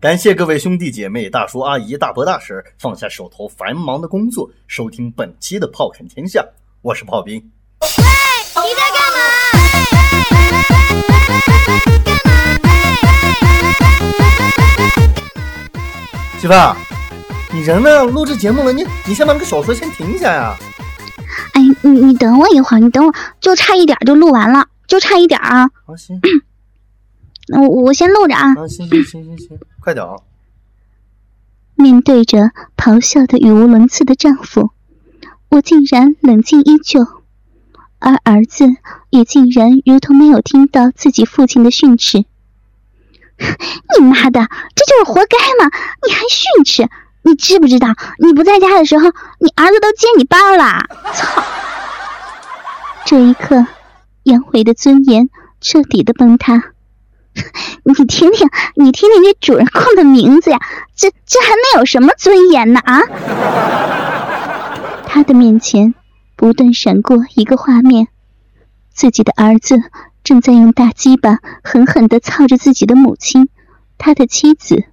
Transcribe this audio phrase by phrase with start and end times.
[0.00, 6.38] 感谢各位兄弟姐妹、大叔阿姨、大伯大婶放下手头繁忙的工作，收听本期的《炮看天下》，
[6.82, 7.34] 我是炮兵。
[7.34, 7.42] 喂，
[8.62, 9.18] 你在干嘛？
[16.38, 16.76] 媳妇儿，
[17.52, 18.04] 你人呢？
[18.04, 20.56] 录制节目了，你你先把那个小说先停一下呀。
[21.54, 25.62] 哎，你你等我一会儿，你等我，就差一点就录完了，就差一点啊。
[25.86, 26.20] 啊行。
[27.50, 28.52] 那我我先录着啊。
[28.52, 29.58] 啊行行行行行，
[29.88, 30.06] 快点！
[31.74, 34.70] 面对着咆哮的语无伦次的丈夫，
[35.48, 37.06] 我竟然冷静依旧，
[37.98, 38.66] 而儿子
[39.08, 42.18] 也竟然如同没有听到自己父亲的训斥。
[43.98, 45.70] 你妈的，这就是活该嘛！
[46.06, 46.90] 你还训斥？
[47.22, 50.86] 你知不知道，你不在家的时候，你儿子都接你班了？
[51.14, 51.42] 操！
[53.06, 53.66] 这一刻，
[54.24, 55.30] 杨伟的尊严
[55.62, 56.74] 彻底的崩塌。
[57.84, 60.58] 你听听，你听听这主人公的名字呀，
[60.94, 63.02] 这这还能有什么尊严呢啊？
[65.06, 65.94] 他的面前
[66.36, 68.08] 不断闪过一个画面，
[68.92, 69.80] 自己的儿子
[70.22, 73.48] 正在用大鸡巴狠狠的操着自己的母亲，
[73.96, 74.84] 他的妻子。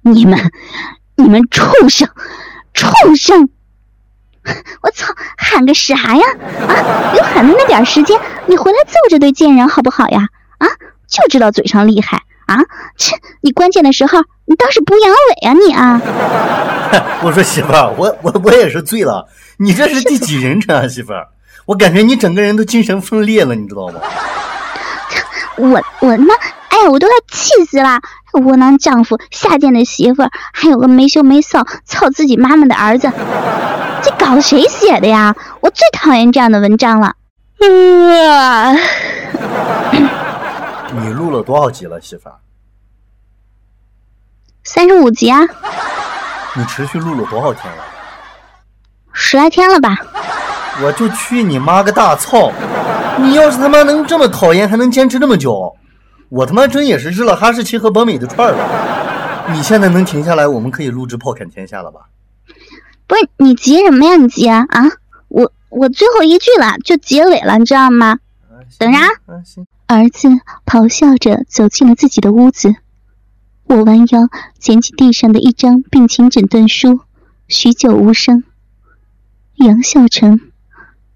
[0.00, 0.50] 你们，
[1.16, 2.08] 你们畜生，
[2.72, 3.50] 畜生！
[4.80, 6.24] 我操，喊个啥呀？
[6.66, 10.28] 啊，有喊的那点时间，你回来揍这对贱人好不好呀？
[10.58, 10.66] 啊！
[11.08, 12.58] 就知道嘴上厉害啊！
[12.96, 16.00] 切，你关键的时候你倒是不阳痿啊你啊！
[17.24, 19.26] 我说媳妇儿，我我我也是醉了，
[19.58, 21.28] 你这是第几人称啊媳妇儿？
[21.66, 24.00] 我感觉你整个人都精神分裂了，你知道吗？
[25.56, 26.34] 我我他妈，
[26.68, 28.00] 哎呀，我都快气死了！
[28.32, 33.10] 窝囊丈夫，下贱的媳妇儿，还有个没羞没臊操自己妈妈的儿子，
[34.02, 35.34] 这稿子谁写的呀？
[35.60, 37.14] 我最讨厌这样的文章了。
[37.60, 38.76] 呃
[40.92, 42.36] 你录了多少集了，媳妇儿？
[44.64, 45.40] 三十五集啊！
[46.56, 47.84] 你持续录了多少天了？
[49.12, 49.96] 十来天了吧？
[50.82, 52.52] 我就去你妈个大操！
[53.18, 55.76] 你要是他妈能这么讨厌，还能坚持这么久，
[56.28, 59.48] 我他妈真也是日了哈士奇和博美的串了。
[59.52, 62.00] 你现在能停下来，我们可以录制《炮砍天下》了吧？
[63.06, 64.16] 不是你急什么呀？
[64.16, 64.64] 你急啊！
[64.68, 64.84] 啊！
[65.28, 68.18] 我我最后一句了，就结尾了，你知道吗？
[68.78, 69.08] 等着啊！
[69.88, 70.28] 儿子
[70.66, 72.76] 咆哮着走进了自己的屋子，
[73.64, 74.28] 我弯腰
[74.58, 77.00] 捡起地上的一张病情诊断书，
[77.48, 78.44] 许久无声。
[79.54, 80.40] 杨孝成，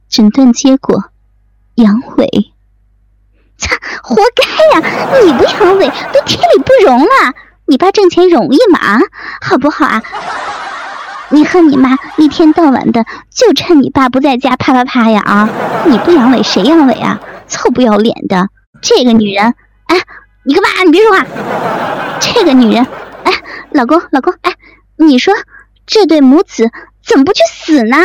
[0.09, 1.05] 诊断结果：
[1.75, 2.53] 阳痿。
[3.59, 5.21] 擦，活该呀！
[5.23, 7.35] 你不阳痿都天理不容了，
[7.67, 9.01] 你爸挣钱容易吗？
[9.43, 10.03] 好不好啊？
[11.29, 15.51] 你和你妈一天到晚的就趁你爸不在家啪啪啪呀啊！
[15.87, 17.21] 你不阳痿谁阳痿啊？
[17.49, 18.49] 臭不要脸的！
[18.83, 19.55] 这个女人，
[19.87, 19.97] 哎，
[20.43, 20.69] 你干嘛？
[20.85, 21.25] 你别说话。
[22.21, 22.85] 这个女人，
[23.25, 23.33] 哎，
[23.71, 24.53] 老公，老公，哎，
[24.97, 25.33] 你说
[25.87, 26.69] 这对母子
[27.07, 27.97] 怎么不去死呢？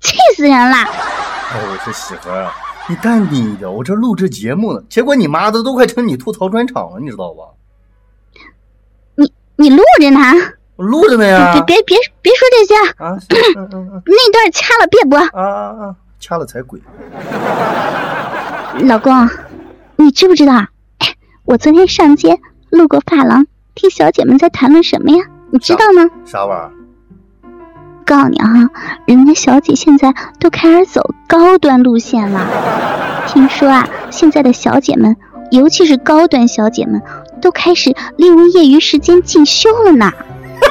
[0.00, 0.76] 气死人了！
[0.76, 2.50] 哎，我说媳妇儿，
[2.88, 4.82] 你淡定一点，我这录制节目呢。
[4.90, 7.44] 结果你妈的都快成你吐槽专场了，你知道吧？
[9.14, 10.20] 你你录着呢？
[10.76, 11.52] 我录着呢呀！
[11.52, 13.16] 别别别别说这些啊！
[13.56, 15.18] 嗯嗯嗯，那段掐了，别播。
[15.18, 15.96] 啊啊啊！
[16.18, 16.80] 掐了才鬼。
[18.80, 19.14] 老公，
[19.96, 20.54] 你知不知道？
[20.98, 22.38] 哎，我昨天上街
[22.70, 25.24] 路过发廊，听小姐们在谈论什么呀？
[25.50, 26.10] 你知道吗？
[26.24, 26.72] 啥玩意儿？
[28.04, 28.70] 告诉你啊，
[29.06, 33.24] 人家小姐现在都开始走高端路线了。
[33.26, 35.16] 听说啊，现在的小姐们，
[35.50, 37.00] 尤其是高端小姐们，
[37.40, 40.12] 都开始利用业余时间进修了呢。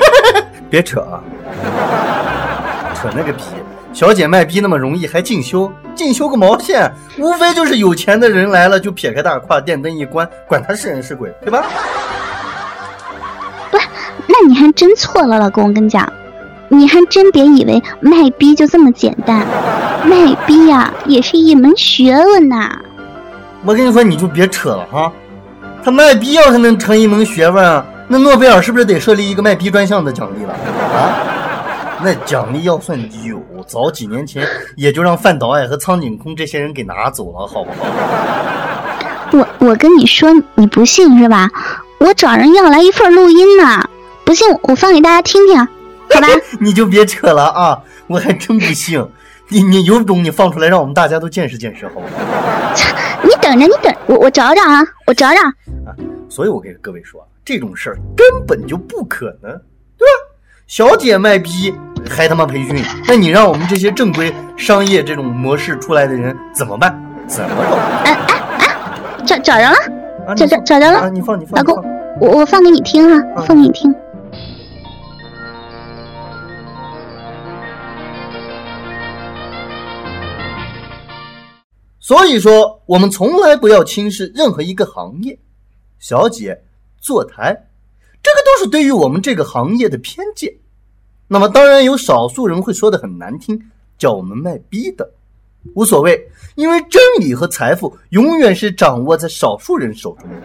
[0.70, 1.24] 别扯，啊！
[2.94, 3.44] 扯那个皮！
[3.94, 5.72] 小姐卖逼那么容易，还进修？
[5.94, 6.92] 进修个毛线！
[7.20, 11.64] 无非就是有钱的人来了，就撇开大胯，电灯一关，管他是人是鬼，对吧？
[13.70, 13.78] 不，
[14.26, 16.12] 那你还真错了，老公，我跟你讲，
[16.70, 19.46] 你还真别以为卖逼就这么简单，
[20.04, 22.76] 卖逼呀，也是一门学问呐。
[23.64, 25.12] 我跟你说，你就别扯了哈！
[25.84, 31.30] 他卖逼要是能成一门学问，那诺贝尔是不是得设立一个卖逼专项的奖励了啊？
[32.04, 34.46] 那奖励要算有，早几年前
[34.76, 37.86] 也就让范导爱和苍井空这些人给拿走了，好不好？
[39.32, 41.50] 我我跟你说，你不信是吧？
[42.00, 43.90] 我找人要来一份录音呢，
[44.26, 46.28] 不信我放给大家听听，好吧？
[46.60, 47.82] 你就别扯了啊！
[48.08, 49.04] 我还真不信，
[49.48, 52.08] 你你有种你放出来，让我们大家都见识见识，好不好？
[53.24, 55.40] 你等着，你等我我找找啊，我找找。
[55.90, 55.96] 啊，
[56.30, 59.52] 所以我给各位说，这种事儿根本就不可能，
[59.98, 60.12] 对吧？
[60.68, 61.74] 小姐卖逼。
[62.10, 62.84] 还他妈培训？
[63.08, 66.92] 那你让我们这些正规商业这种模式出来的人怎么办？
[67.28, 67.76] 怎么找？
[68.06, 68.78] 哎哎哎，
[69.26, 69.76] 找找着了，
[70.36, 71.10] 找找找着了。
[71.10, 71.84] 你放你放，老公，
[72.20, 73.94] 我我放给你听啊，我放给你听。
[82.00, 85.40] 所以说，我们从来不要轻视任何一个行业。
[86.00, 86.62] 小姐
[87.00, 87.54] 坐台，
[88.22, 90.54] 这个都是对于我们这个行业的偏见。
[91.34, 93.60] 那么，当然有少数人会说的很难听，
[93.98, 95.12] 叫我们卖逼的，
[95.74, 100.36] 无所谓，因为真理和财富永远是掌握在少数人手中的。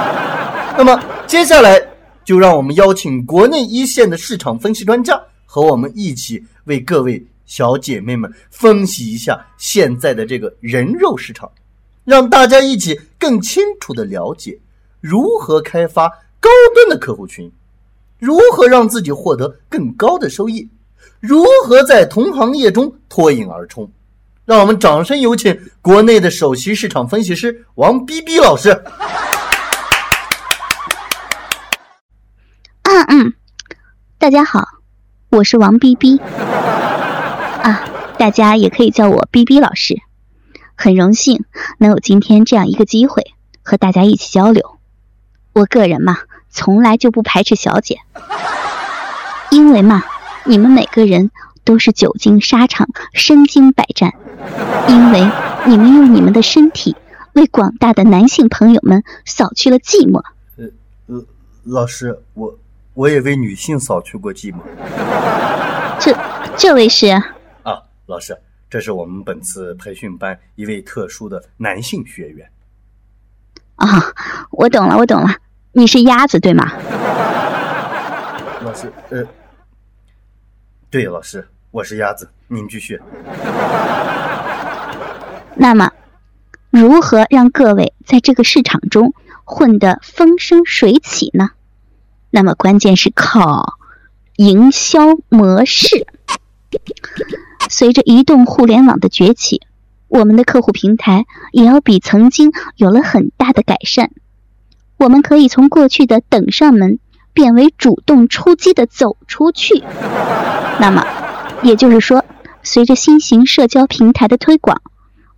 [0.78, 1.78] 那么，接下来
[2.24, 11.52] 就让我们邀请国内一线的市场分析专家和我们一起为各位小姐妹们分析一下现在的这个人肉市场，
[12.02, 14.58] 让大家一起更清楚的了解。
[15.02, 16.08] 如何开发
[16.40, 17.52] 高端的客户群？
[18.24, 20.66] 如何让自己获得更高的收益？
[21.20, 23.90] 如何在同行业中脱颖而出？
[24.46, 28.82] 让我们掌声有请国内的首席市场分析师王逼逼老师。
[32.84, 33.34] 嗯嗯，
[34.16, 34.64] 大家好，
[35.28, 36.16] 我是王逼逼
[37.62, 37.86] 啊，
[38.16, 40.00] 大家也可以叫我逼逼老师。
[40.74, 41.44] 很荣幸
[41.76, 44.78] 能有今天这样一个机会和大家一起交流。
[45.52, 46.16] 我个人嘛，
[46.54, 47.98] 从来就不排斥小姐，
[49.50, 50.04] 因为嘛，
[50.44, 51.32] 你们每个人
[51.64, 54.12] 都是久经沙场、身经百战，
[54.88, 55.28] 因为
[55.66, 56.94] 你们用你们的身体
[57.32, 60.22] 为广大的男性朋友们扫去了寂寞。
[60.56, 60.66] 呃
[61.08, 61.26] 呃，
[61.64, 62.56] 老师，我
[62.94, 64.58] 我也为女性扫去过寂寞。
[65.98, 66.16] 这
[66.56, 67.08] 这位是？
[67.64, 68.38] 啊，老师，
[68.70, 72.48] 这是我们本次培训班一位特殊的男性学员。
[73.74, 73.88] 啊，
[74.52, 75.34] 我懂了，我懂了。
[75.76, 76.72] 你是鸭子对吗？
[78.62, 79.26] 老师，呃，
[80.88, 82.30] 对，老师，我是鸭子。
[82.46, 83.00] 您继续。
[85.56, 85.90] 那么，
[86.70, 91.50] 如何让各位在这个市场中混得风生水起呢？
[92.30, 93.74] 那么，关键是靠
[94.36, 96.06] 营销模式。
[97.68, 99.62] 随着移动互联网的崛起，
[100.06, 104.12] 我们的客户平台也要比曾经有了很大的改善。
[104.96, 106.98] 我们可以从过去的等上门
[107.32, 109.82] 变为主动出击的走出去。
[110.80, 111.04] 那么，
[111.62, 112.24] 也就是说，
[112.62, 114.80] 随着新型社交平台的推广，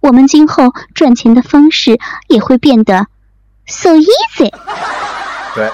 [0.01, 1.99] 我们今后赚钱的方式
[2.29, 3.07] 也会变得
[3.67, 4.53] so easy。
[5.55, 5.71] 对，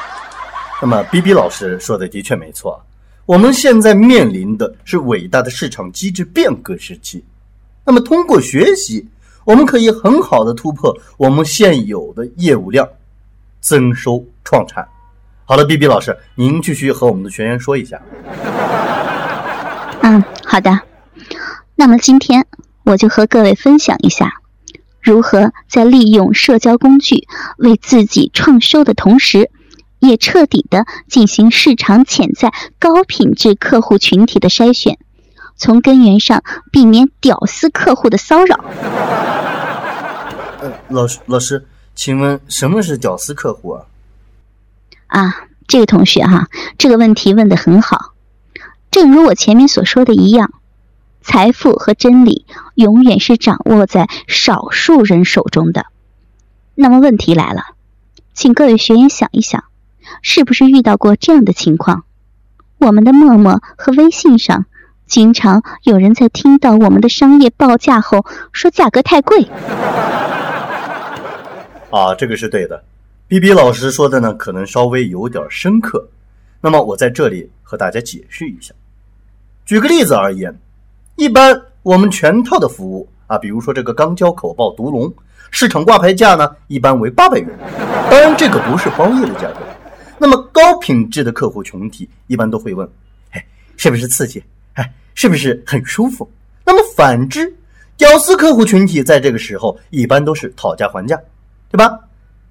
[0.81, 2.81] 那么 B B 老师说的的确没错。
[3.27, 7.25] 我们现在面临的是伟大的市场机制变革时期。
[7.85, 9.07] 那么，通过学习，
[9.45, 12.89] 我们可以很好的突破我们现有的业务量。
[13.63, 14.87] 增收创产，
[15.45, 18.03] 好了，B B 老师，您继续和我们的学员说一下。
[20.03, 20.81] 嗯，好的。
[21.77, 22.45] 那么今天
[22.85, 24.41] 我就和各位分享一下，
[25.01, 29.49] 如何在利用社交工具为自己创收的同时，
[30.01, 34.99] 也彻底的进行市场潜在高品质客户群体的筛选，
[35.57, 36.43] 从根源上
[36.73, 38.65] 避免屌丝客户的骚扰。
[40.61, 41.65] 呃，老师，老师。
[41.95, 43.85] 请问什么是屌丝客户啊？
[45.07, 45.35] 啊，
[45.69, 46.49] 这个同学哈，
[46.79, 48.13] 这个问题问的很好。
[48.91, 50.53] 正如我前面所说的一样，
[51.23, 55.87] 财富和真理永远是掌握在少数人手中的。
[56.75, 57.63] 那么问题来了，
[58.35, 59.65] 请各位学员想一想，
[60.23, 62.05] 是不是遇到过这样的情况？
[62.79, 64.67] 我们的陌陌和微信上，
[65.07, 69.49] 经常有人在听到我们的商业报价后，说价格太贵。
[71.93, 72.83] 啊，这个是对的
[73.29, 76.09] ，B B 老师说的呢，可能稍微有点深刻。
[76.59, 78.73] 那么我在这里和大家解释一下。
[79.67, 80.59] 举个例子而言，
[81.17, 85.13] 一般我们全套的服务啊，比如说这个钢胶口爆毒龙，
[85.51, 87.51] 市场挂牌价呢一般为八百元，
[88.11, 89.59] 当然这个不是包夜的价格。
[90.19, 92.89] 那么高品质的客户群体一般都会问，
[93.33, 93.45] 哎，
[93.77, 94.43] 是不是刺激？
[94.77, 96.27] 哎，是不是很舒服？
[96.65, 97.55] 那么反之，
[97.99, 101.21] 屌丝客户群体在这个时候一般都是讨价还价。
[101.73, 101.99] 对吧？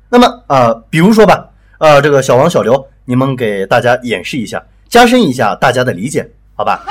[0.09, 1.47] 那么呃，比如说吧，
[1.77, 6.83] 呃，这个小王、小刘，你们给大家演示一下，加深一下大家的理解，好吧？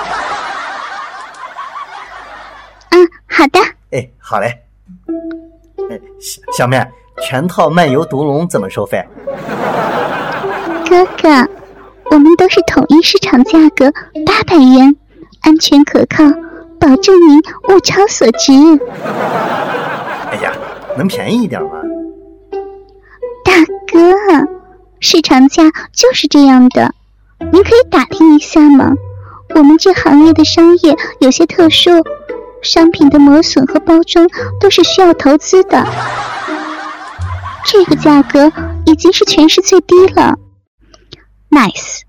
[2.91, 3.61] 嗯，好的。
[3.91, 4.47] 哎，好嘞。
[5.91, 6.83] 哎，小小妹，
[7.21, 9.05] 全套漫游毒龙怎么收费？
[10.89, 11.29] 哥哥，
[12.11, 13.91] 我们都是统一市场价格
[14.25, 14.97] 八百元，
[15.43, 16.25] 安全可靠，
[16.81, 18.53] 保证您物超所值。
[20.31, 20.53] 哎呀，
[20.97, 21.69] 能便宜一点吗？
[23.50, 23.57] 大
[23.88, 24.14] 哥，
[25.00, 26.95] 市场价就是这样的，
[27.52, 28.92] 您可以打听一下吗？
[29.57, 31.90] 我们这行业的商业有些特殊，
[32.62, 34.28] 商品的磨损和包装
[34.61, 35.85] 都是需要投资的。
[37.64, 38.52] 这个价格
[38.87, 40.38] 已经是全市最低了。
[41.50, 42.02] Nice。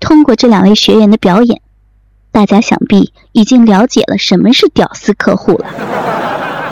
[0.00, 1.60] 通过这两位学员的表演，
[2.32, 5.66] 大家想必已经了解了什么是屌丝客户了。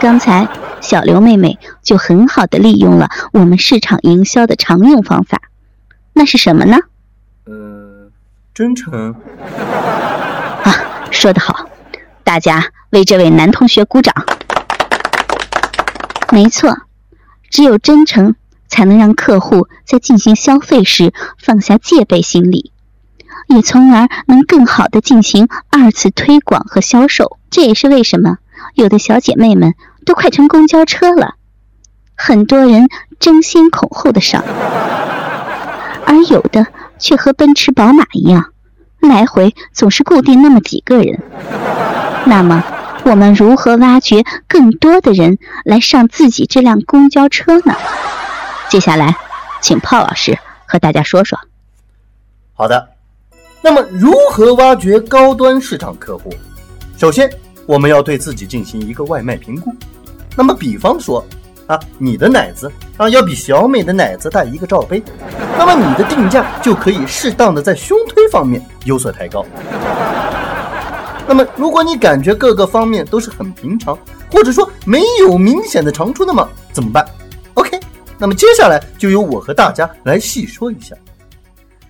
[0.00, 0.48] 刚才
[0.82, 5.40] 小刘妹妹就很好的利用了我们市场营销的常用方法，
[6.12, 6.76] 那是什么呢？
[7.46, 8.10] 呃，
[8.52, 9.14] 真诚。
[10.64, 11.70] 啊，说得好，
[12.24, 14.12] 大家为这位男同学鼓掌。
[16.30, 16.76] 没错，
[17.48, 18.34] 只有真诚，
[18.68, 22.72] 才能让客户在进行消费时放下戒备心理，
[23.48, 27.38] 也从而能更好的进行二次推广和销售。
[27.50, 28.38] 这也是为什么
[28.74, 29.74] 有的小姐妹们
[30.04, 31.34] 都快成公交车了，
[32.14, 34.42] 很多人争先恐后的上，
[36.06, 36.66] 而有的
[36.98, 38.52] 却和奔驰、宝马一样，
[39.00, 41.22] 来回总是固定那么几个人。
[42.26, 42.64] 那么。
[43.04, 47.74] 我们如何挖掘更多的人来上自己这辆公交车呢？
[48.68, 49.16] 接下来，
[49.60, 51.36] 请炮老师和大家说说。
[52.54, 52.90] 好的，
[53.60, 56.32] 那么如何挖掘高端市场客户？
[56.96, 57.28] 首先，
[57.66, 59.72] 我们要对自己进行一个外卖评估。
[60.36, 61.24] 那么，比方说
[61.66, 65.02] 啊，你的奶子啊要比小美的奶子大一个罩杯，
[65.56, 69.44] 那么你的定价就可以适当的在胸推方面有所抬高。
[71.26, 73.96] 那么，如果你感觉各个方面都是很平常，
[74.30, 77.06] 或者说没有明显的长处，那么怎么办
[77.54, 77.78] ？OK，
[78.18, 80.96] 那么接下来就由我和大家来细说一下。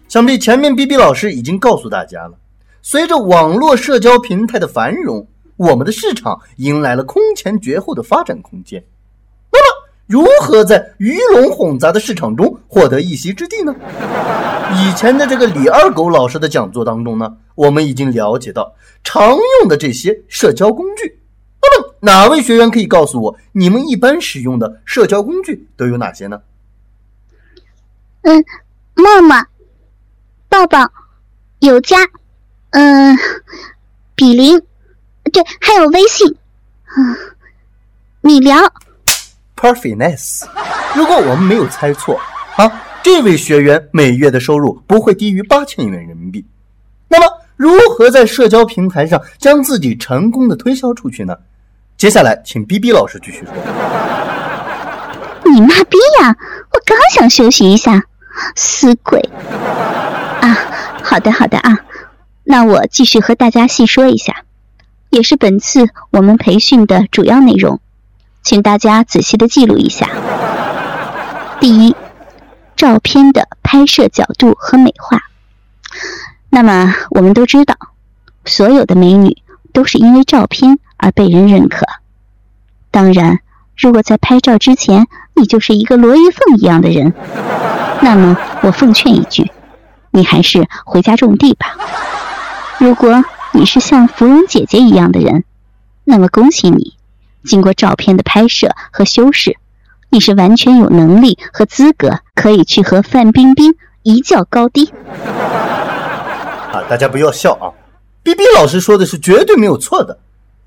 [0.06, 2.32] 想必前面 B B 老师已经告诉大家了，
[2.82, 5.26] 随着网络社交平台的繁荣，
[5.62, 8.82] 我们的市场迎来了空前绝后的发展空间。
[9.52, 13.72] 那么，如何在鱼龙混杂的市场中获得一席之地呢？
[14.74, 21.20] 以前的这个李二狗老师的讲座当中呢，我们已经了解到常用的这些社交工具。
[21.60, 26.42] 那么，哪位学员可以告诉我，你们一般使用的社交工具都有哪些呢？
[28.22, 28.44] 嗯，
[28.94, 29.36] 陌陌、
[30.48, 30.90] 抱抱、
[31.60, 31.98] 有家，
[32.70, 33.16] 嗯，
[34.16, 34.60] 比邻，
[35.30, 36.34] 对，还有微信，
[36.86, 36.96] 啊，
[38.22, 38.56] 米聊。
[39.56, 40.44] Perfectness。
[40.94, 42.18] 如果我们没有猜错
[42.56, 42.70] 啊。
[43.04, 46.46] 这位学员每月的收入不会低于八千元人民币。
[47.08, 47.26] 那么，
[47.56, 51.36] 如何在社交平台上将自己成功的推销出去呢？
[51.96, 53.52] 接下来，请 B B 老师继续说。
[55.52, 56.36] 你妈逼呀！
[56.70, 58.04] 我刚想休息一下，
[58.54, 59.18] 死鬼！
[60.40, 60.56] 啊，
[61.02, 61.76] 好的好的啊，
[62.44, 64.44] 那我继续和大家细说一下，
[65.12, 67.78] 也是本次我们培训的主要内容，
[68.42, 70.08] 请大家仔细的记录一下。
[71.60, 71.94] 第一。
[72.74, 75.20] 照片的拍摄角度和美化。
[76.50, 77.76] 那么我们都知道，
[78.44, 79.36] 所有的美女
[79.72, 81.86] 都是因为照片而被人认可。
[82.90, 83.38] 当然，
[83.76, 87.14] 如果在拍照之前你就是一个罗玉凤一样的人，
[88.00, 89.52] 那么我奉劝一句，
[90.10, 91.76] 你还是回家种地吧。
[92.78, 93.22] 如果
[93.54, 95.44] 你是像芙蓉姐姐一样的人，
[96.04, 96.94] 那么恭喜你，
[97.44, 99.58] 经过照片的拍摄和修饰。
[100.08, 104.92] 你是完全有能力和资格可以去和范冰冰一较高低。
[105.16, 107.68] 啊，大家不要笑啊
[108.22, 110.18] ！B B 老师说的是绝对没有错的。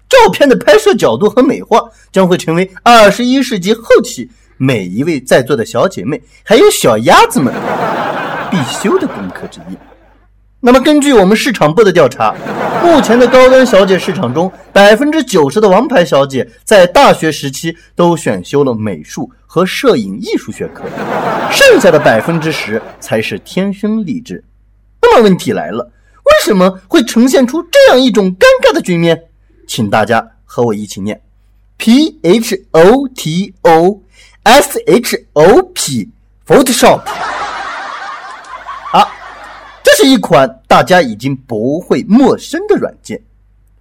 [0.07, 1.79] 照片的拍摄角度和美化
[2.11, 7.51] 将会成为二十一世纪后期每一位在座的小姐妹还有小鸭子们
[8.51, 9.75] 必修的功课之一。
[10.65, 12.33] 那么，根据我们市场部的调查，
[12.83, 20.83] 目前的高端小姐市场中，百分之九十的王牌小姐在大学时期都选修了美术和摄影艺术学科，
[21.51, 24.43] 剩下的百分之十才是天生丽质。
[25.03, 25.83] 那么问题来了，
[26.23, 29.25] 为什么会呈现出这样一种尴尬的局面？
[29.67, 31.21] 请大家和我一起念
[31.77, 34.01] ：P H O T O
[34.41, 37.01] S H O P，Photoshop。
[40.05, 43.21] 一款大家已经不会陌生的软件。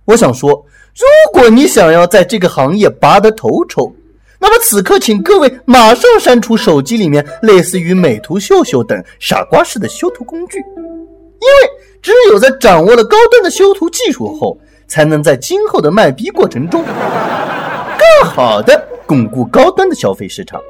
[0.06, 0.50] 我想说，
[0.96, 3.94] 如果你想要在这个行业拔得头筹，
[4.38, 11.70] 那么此刻请各位马上删除手机里面类似于美图秀秀等傻瓜式的修图工具，因为
[12.02, 16.84] 只有在掌握了高端的修图技术后，才能在今后的卖逼过程中，
[17.98, 20.60] 更好的巩固高端的消费市场。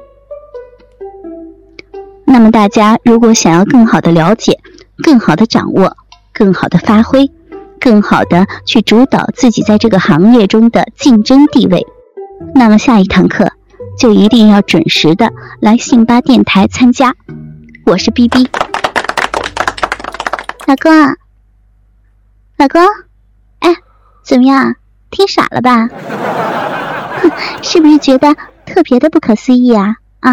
[2.25, 4.57] 那么大家如果想要更好的了解，
[5.03, 5.97] 更好的掌握，
[6.33, 7.31] 更好的发挥，
[7.79, 11.85] 更好的去主导自己在这个行业中的竞争地位。
[12.53, 13.51] 那么下一堂课
[13.97, 17.15] 就一定要准时的来信吧电台参加。
[17.85, 18.49] 我是 B B，
[20.65, 20.91] 老公，
[22.57, 22.81] 老公，
[23.59, 23.75] 哎，
[24.23, 24.75] 怎么样？
[25.11, 25.87] 听傻了吧？
[27.61, 28.35] 是不是觉得
[28.65, 29.95] 特别的不可思议啊？
[30.19, 30.31] 啊？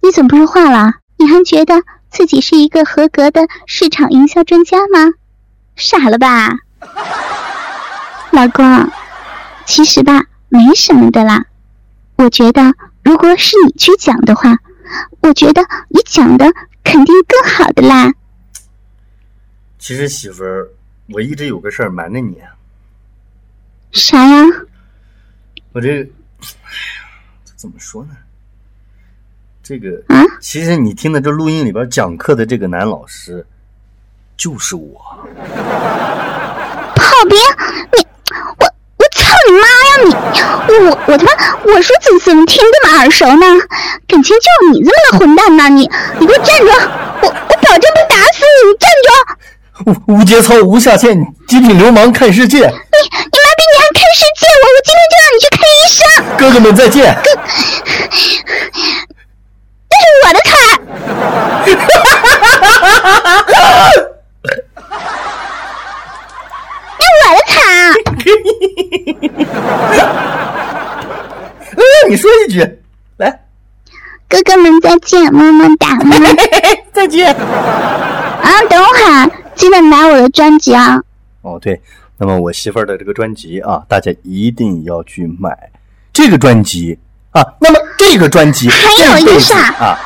[0.00, 0.94] 你怎么不说话了？
[1.16, 5.12] 你还觉得自己是一个合格的市场营销专家吗？
[5.76, 6.50] 傻了吧，
[8.32, 8.90] 老公？
[9.64, 11.46] 其实吧，没什么的啦。
[12.16, 14.58] 我觉得，如果是你去讲的话，
[15.20, 16.52] 我觉得你讲的
[16.84, 18.12] 肯定更好的啦。
[19.78, 20.68] 其实媳妇儿，
[21.08, 22.36] 我一直有个事儿瞒着你。
[23.92, 24.44] 啥呀？
[25.72, 27.08] 我这，哎呀，
[27.56, 28.16] 怎么说呢？
[29.70, 33.46] 这个啊，其实你听的这录音里边讲课的这个男老师，
[34.36, 35.00] 就是我。
[36.96, 37.38] 炮兵，
[37.92, 38.04] 你
[38.58, 40.10] 我我操你妈呀你！
[40.88, 41.30] 我我他妈
[41.62, 43.46] 我说怎怎么听这么耳熟呢？
[44.08, 45.68] 感情就你这么个混蛋呢！
[45.68, 46.66] 你你给我站住！
[47.22, 48.70] 我我保证不打死你！
[48.72, 49.08] 你站住！
[49.86, 52.58] 无无节操，无下限，极品流氓看世界！
[52.58, 54.48] 你你妈逼你还看世界！
[54.62, 56.02] 我我今天就让你去看医生！
[56.36, 57.14] 哥哥们再见！
[57.22, 57.30] 哥，
[60.24, 60.52] 我的菜！
[66.98, 67.54] 那我的卡。
[71.72, 72.58] 嗯，你说一句，
[73.16, 73.44] 来，
[74.28, 75.86] 哥哥们再见，么么哒！
[76.92, 77.34] 再见！
[77.34, 79.30] 啊，等会儿。
[79.54, 81.02] 记得买我的专辑啊！
[81.42, 81.78] 哦，对，
[82.16, 85.70] 那么我媳妇儿的这个专辑啊，大家一定要去买
[86.12, 86.98] 这个专辑
[87.32, 87.42] 啊。
[87.60, 89.98] 那么这个专辑还有一个啥啊？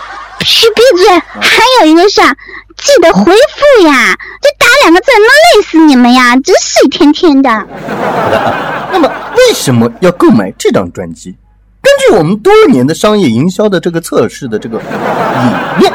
[0.45, 1.09] 是，闭嘴！
[1.41, 2.35] 还有一个啥？
[2.77, 4.19] 记得回复呀！
[4.43, 6.35] 这打两个字能累死你们呀！
[6.35, 7.49] 真是一天天的。
[8.91, 11.37] 那么为什么要购买这张专辑？
[11.81, 14.85] 根据我们多年的商业营销的这个测试的这个理
[15.79, 15.93] 念。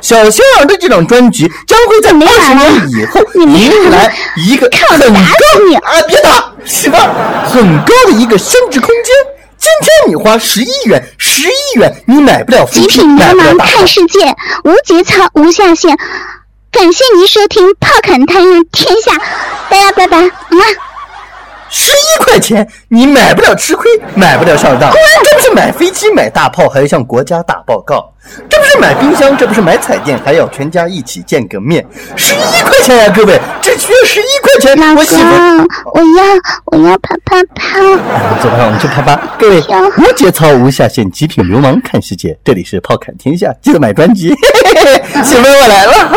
[0.00, 5.08] 小仙儿的这张专辑将会在二十年以后迎来一个很高
[5.82, 6.02] 啊！
[6.08, 6.98] 别打，什么，
[7.48, 9.14] 很高的一个升值空间。
[9.66, 14.20] 今天你花十一元，十一元你买不了极品流氓看世界，
[14.64, 15.96] 无节操无下限。
[16.70, 19.12] 感谢您收听《炮侃探天下》，
[19.68, 20.30] 大家拜拜，么。
[21.78, 24.90] 十一块钱，你买不了吃亏，买不了上当。
[25.22, 27.98] 这不是买飞机、买大炮，还要向国家打报告；
[28.48, 31.86] 这不是买冰箱，这不是买彩电，还要全家一起见个面。
[32.16, 34.74] 十一块钱呀，各位，只需要十一块钱。
[34.74, 36.24] 老公，我要，
[36.72, 37.78] 我要啪啪啪。
[38.42, 39.14] 走吧，我们去啪啪。
[39.38, 39.62] 各位，
[39.98, 42.34] 无节操、无下限，极品流氓看世界。
[42.42, 44.30] 这里是炮侃天下，记得买专辑。
[45.22, 46.10] 媳妇，我来了。